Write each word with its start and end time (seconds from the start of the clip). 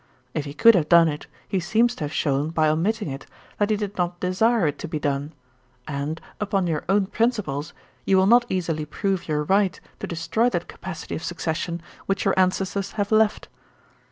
If 0.33 0.45
he 0.45 0.55
could 0.55 0.73
have 0.73 0.89
done 0.89 1.07
it, 1.07 1.27
he 1.47 1.59
seems 1.59 1.93
to 1.93 2.05
have 2.05 2.11
shown, 2.11 2.49
by 2.49 2.67
omitting 2.69 3.07
it, 3.07 3.27
that 3.59 3.69
he 3.69 3.75
did 3.77 3.95
not 3.97 4.19
desire 4.19 4.65
it 4.65 4.79
to 4.79 4.87
be 4.87 4.97
done; 4.97 5.31
and, 5.87 6.19
upon 6.39 6.65
your 6.65 6.83
own 6.89 7.05
principles, 7.05 7.71
you 8.03 8.17
will 8.17 8.25
not 8.25 8.47
easily 8.49 8.85
prove 8.85 9.27
your 9.27 9.43
right 9.43 9.79
to 9.99 10.07
destroy 10.07 10.49
that 10.49 10.67
capacity 10.67 11.13
of 11.13 11.23
succession 11.23 11.83
which 12.07 12.25
your 12.25 12.33
ancestors 12.35 12.93
have 12.93 13.11
left. 13.11 13.47